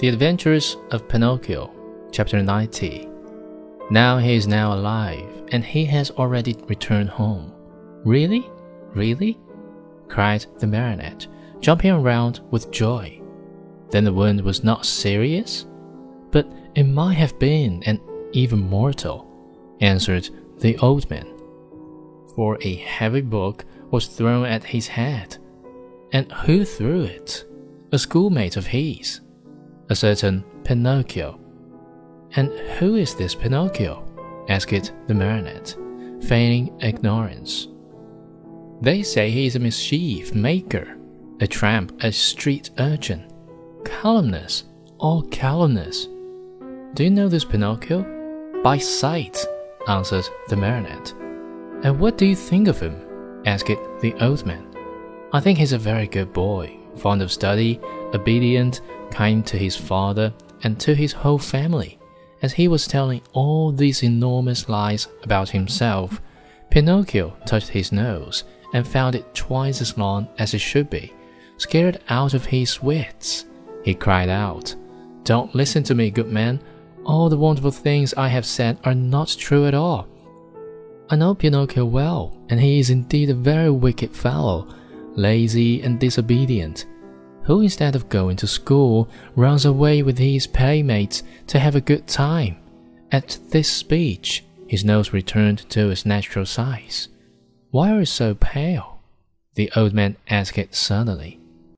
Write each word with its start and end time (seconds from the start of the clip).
The 0.00 0.08
Adventures 0.08 0.78
of 0.92 1.06
Pinocchio, 1.08 1.70
Chapter 2.10 2.42
90. 2.42 3.06
Now 3.90 4.16
he 4.16 4.32
is 4.32 4.46
now 4.48 4.72
alive, 4.72 5.44
and 5.52 5.62
he 5.62 5.84
has 5.84 6.10
already 6.12 6.56
returned 6.68 7.10
home. 7.10 7.52
Really? 8.02 8.48
Really? 8.94 9.38
cried 10.08 10.46
the 10.58 10.66
marionette, 10.66 11.26
jumping 11.60 11.90
around 11.90 12.40
with 12.50 12.70
joy. 12.70 13.20
Then 13.90 14.04
the 14.04 14.12
wound 14.14 14.40
was 14.40 14.64
not 14.64 14.86
serious? 14.86 15.66
But 16.30 16.50
it 16.74 16.84
might 16.84 17.18
have 17.18 17.38
been, 17.38 17.82
and 17.82 18.00
even 18.32 18.58
mortal, 18.58 19.28
answered 19.82 20.30
the 20.60 20.78
old 20.78 21.10
man. 21.10 21.26
For 22.34 22.56
a 22.62 22.76
heavy 22.76 23.20
book 23.20 23.66
was 23.90 24.06
thrown 24.06 24.46
at 24.46 24.64
his 24.64 24.88
head. 24.88 25.36
And 26.10 26.32
who 26.32 26.64
threw 26.64 27.02
it? 27.02 27.44
A 27.92 27.98
schoolmate 27.98 28.56
of 28.56 28.68
his 28.68 29.20
a 29.90 29.94
certain 29.94 30.42
Pinocchio. 30.64 31.38
And 32.36 32.50
who 32.78 32.94
is 32.94 33.14
this 33.14 33.34
Pinocchio? 33.34 34.06
asked 34.48 34.92
the 35.06 35.14
marionette, 35.14 35.76
feigning 36.22 36.74
ignorance. 36.80 37.68
They 38.80 39.02
say 39.02 39.30
he 39.30 39.46
is 39.46 39.56
a 39.56 39.60
mischief 39.60 40.34
maker, 40.34 40.96
a 41.40 41.46
tramp, 41.46 42.02
a 42.02 42.10
street 42.10 42.70
urchin. 42.78 43.30
Calumnies, 43.84 44.64
all 44.98 45.22
calumnies. 45.24 46.06
Do 46.94 47.04
you 47.04 47.10
know 47.10 47.28
this 47.28 47.44
Pinocchio? 47.44 48.06
By 48.62 48.78
sight, 48.78 49.44
answered 49.88 50.28
the 50.48 50.56
marionette. 50.56 51.12
And 51.82 51.98
what 51.98 52.16
do 52.16 52.26
you 52.26 52.36
think 52.36 52.68
of 52.68 52.80
him? 52.80 52.96
asked 53.46 53.66
the 54.00 54.14
old 54.20 54.46
man. 54.46 54.69
I 55.32 55.40
think 55.40 55.58
he's 55.58 55.72
a 55.72 55.78
very 55.78 56.08
good 56.08 56.32
boy, 56.32 56.76
fond 56.96 57.22
of 57.22 57.30
study, 57.30 57.80
obedient, 58.14 58.80
kind 59.10 59.46
to 59.46 59.56
his 59.56 59.76
father 59.76 60.32
and 60.64 60.78
to 60.80 60.94
his 60.94 61.12
whole 61.12 61.38
family. 61.38 61.98
As 62.42 62.52
he 62.52 62.68
was 62.68 62.86
telling 62.86 63.20
all 63.32 63.70
these 63.70 64.02
enormous 64.02 64.68
lies 64.68 65.06
about 65.22 65.50
himself, 65.50 66.20
Pinocchio 66.70 67.36
touched 67.46 67.68
his 67.68 67.92
nose 67.92 68.44
and 68.72 68.86
found 68.86 69.14
it 69.14 69.34
twice 69.34 69.80
as 69.80 69.96
long 69.96 70.28
as 70.38 70.54
it 70.54 70.60
should 70.60 70.90
be. 70.90 71.12
Scared 71.58 72.00
out 72.08 72.34
of 72.34 72.46
his 72.46 72.82
wits, 72.82 73.44
he 73.84 73.94
cried 73.94 74.28
out, 74.28 74.74
Don't 75.24 75.54
listen 75.54 75.82
to 75.84 75.94
me, 75.94 76.10
good 76.10 76.30
man. 76.30 76.60
All 77.04 77.28
the 77.28 77.36
wonderful 77.36 77.70
things 77.70 78.14
I 78.14 78.28
have 78.28 78.46
said 78.46 78.78
are 78.84 78.94
not 78.94 79.36
true 79.38 79.66
at 79.66 79.74
all. 79.74 80.08
I 81.08 81.16
know 81.16 81.34
Pinocchio 81.34 81.84
well, 81.84 82.36
and 82.48 82.60
he 82.60 82.78
is 82.78 82.90
indeed 82.90 83.30
a 83.30 83.34
very 83.34 83.70
wicked 83.70 84.14
fellow, 84.14 84.68
lazy 85.16 85.82
and 85.82 85.98
disobedient 85.98 86.86
who 87.44 87.62
instead 87.62 87.96
of 87.96 88.08
going 88.08 88.36
to 88.36 88.46
school 88.46 89.08
runs 89.34 89.64
away 89.64 90.02
with 90.02 90.18
his 90.18 90.46
playmates 90.46 91.22
to 91.46 91.58
have 91.58 91.74
a 91.74 91.80
good 91.80 92.06
time. 92.06 92.56
At 93.10 93.38
this 93.48 93.68
speech, 93.68 94.44
his 94.68 94.84
nose 94.84 95.12
returned 95.12 95.68
to 95.70 95.90
its 95.90 96.06
natural 96.06 96.46
size. 96.46 97.08
Why 97.70 97.92
are 97.92 98.00
you 98.00 98.04
so 98.04 98.34
pale? 98.34 99.02
The 99.54 99.70
old 99.74 99.92
man 99.92 100.16
asked 100.28 100.74
suddenly. 100.74 101.40